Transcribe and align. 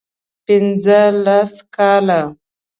پنځه 0.45 1.01
لس 1.23 1.53
کاله 1.75 2.21